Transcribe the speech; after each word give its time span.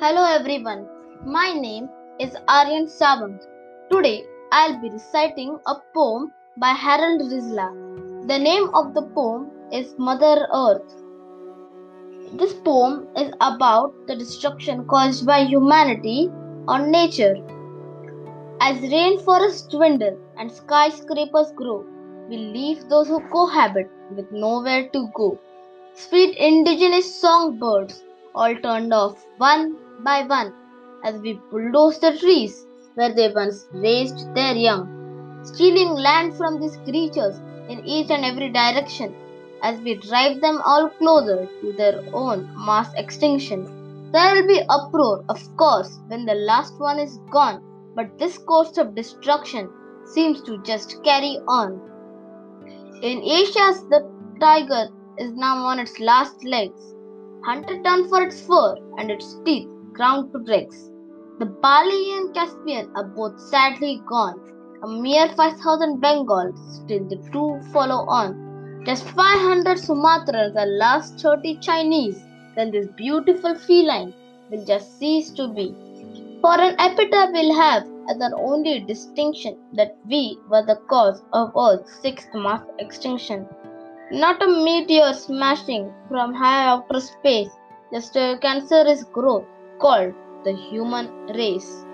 Hello 0.00 0.24
everyone, 0.32 0.86
my 1.26 1.52
name 1.52 1.88
is 2.20 2.36
Aryan 2.46 2.86
Sawant. 2.86 3.46
Today 3.90 4.24
I'll 4.52 4.80
be 4.80 4.90
reciting 4.90 5.58
a 5.66 5.74
poem 5.92 6.30
by 6.56 6.68
Harold 6.68 7.22
Rizla. 7.22 7.66
The 8.28 8.38
name 8.38 8.68
of 8.74 8.94
the 8.94 9.02
poem 9.02 9.50
is 9.72 9.96
Mother 9.98 10.46
Earth. 10.54 10.94
This 12.34 12.54
poem 12.54 13.08
is 13.16 13.32
about 13.40 13.92
the 14.06 14.14
destruction 14.14 14.86
caused 14.86 15.26
by 15.26 15.40
humanity 15.40 16.30
on 16.68 16.92
nature. 16.92 17.34
As 18.60 18.78
rainforests 18.78 19.68
dwindle 19.68 20.16
and 20.38 20.52
skyscrapers 20.52 21.50
grow, 21.56 21.84
we 22.28 22.36
leave 22.36 22.88
those 22.88 23.08
who 23.08 23.18
cohabit 23.30 23.90
with 24.14 24.30
nowhere 24.30 24.88
to 24.90 25.08
go. 25.12 25.40
Sweet 25.94 26.36
indigenous 26.36 27.12
songbirds 27.20 28.04
all 28.32 28.54
turned 28.62 28.94
off 28.94 29.26
one 29.38 29.76
by 30.04 30.22
one 30.22 30.52
as 31.04 31.20
we 31.20 31.40
bulldoze 31.50 31.98
the 32.00 32.16
trees 32.18 32.66
where 32.94 33.14
they 33.14 33.32
once 33.32 33.68
raised 33.72 34.34
their 34.34 34.54
young, 34.54 35.40
stealing 35.44 35.90
land 35.90 36.36
from 36.36 36.60
these 36.60 36.76
creatures 36.78 37.40
in 37.68 37.84
each 37.84 38.10
and 38.10 38.24
every 38.24 38.50
direction 38.50 39.14
as 39.62 39.80
we 39.80 39.94
drive 39.94 40.40
them 40.40 40.60
all 40.64 40.88
closer 40.88 41.48
to 41.60 41.72
their 41.72 42.02
own 42.12 42.48
mass 42.56 42.92
extinction. 42.94 43.64
There 44.12 44.34
will 44.34 44.46
be 44.46 44.62
uproar, 44.68 45.24
of 45.28 45.56
course, 45.56 45.98
when 46.08 46.24
the 46.24 46.34
last 46.34 46.78
one 46.80 46.98
is 46.98 47.18
gone, 47.30 47.62
but 47.94 48.18
this 48.18 48.38
course 48.38 48.78
of 48.78 48.94
destruction 48.94 49.68
seems 50.06 50.42
to 50.42 50.62
just 50.62 51.02
carry 51.04 51.38
on. 51.46 51.80
In 53.02 53.22
Asia, 53.22 53.74
the 53.90 54.10
tiger 54.40 54.88
is 55.18 55.32
now 55.34 55.56
on 55.56 55.78
its 55.78 56.00
last 56.00 56.44
legs, 56.44 56.94
hunted 57.44 57.82
down 57.82 58.08
for 58.08 58.22
its 58.22 58.40
fur 58.40 58.76
and 58.98 59.10
its 59.10 59.36
teeth 59.44 59.68
ground 59.98 60.32
to 60.32 60.38
dregs. 60.44 60.90
The 61.40 61.46
Bali 61.46 62.12
and 62.16 62.32
Caspian 62.32 62.90
are 62.94 63.08
both 63.16 63.40
sadly 63.40 64.00
gone. 64.06 64.38
A 64.84 64.86
mere 64.86 65.28
5,000 65.30 66.00
Bengals, 66.00 66.56
still 66.76 67.04
the 67.08 67.16
two 67.32 67.60
follow 67.72 68.06
on. 68.06 68.84
Just 68.86 69.02
500 69.10 69.76
Sumatrans 69.76 70.54
and 70.54 70.78
last 70.78 71.18
30 71.18 71.56
Chinese, 71.56 72.22
then 72.54 72.70
this 72.70 72.86
beautiful 72.96 73.56
feline 73.56 74.14
will 74.50 74.64
just 74.64 75.00
cease 75.00 75.30
to 75.30 75.48
be. 75.48 75.74
For 76.42 76.54
an 76.60 76.76
epitaph 76.78 77.30
we'll 77.32 77.54
have 77.54 77.84
as 78.08 78.20
our 78.20 78.38
only 78.38 78.78
distinction 78.78 79.58
that 79.72 79.96
we 80.08 80.38
were 80.48 80.64
the 80.64 80.80
cause 80.88 81.22
of 81.32 81.50
Earth's 81.56 82.00
sixth 82.00 82.32
mass 82.34 82.62
extinction. 82.78 83.48
Not 84.12 84.40
a 84.40 84.46
meteor 84.46 85.12
smashing 85.12 85.92
from 86.08 86.34
high 86.34 86.66
outer 86.68 87.00
space, 87.00 87.50
just 87.92 88.14
a 88.14 88.38
cancerous 88.40 89.02
growth 89.02 89.44
called 89.78 90.14
the 90.44 90.52
human 90.52 91.26
race. 91.34 91.84